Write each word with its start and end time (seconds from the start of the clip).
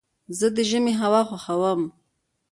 زه 0.37 0.47
د 0.55 0.57
ژمي 0.69 0.93
هوا 1.01 1.21
خوښوم. 1.29 1.81